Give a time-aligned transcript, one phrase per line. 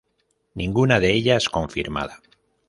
[0.55, 2.23] Ninguna de ellas confirmada.